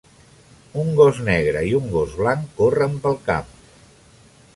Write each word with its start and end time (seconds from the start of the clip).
Un 0.83 0.87
gos 0.99 1.19
negre 1.27 1.61
i 1.71 1.75
un 1.79 1.85
gos 1.91 2.15
blanc 2.21 2.47
corren 2.61 2.97
pel 3.05 3.19
camp. 3.29 3.53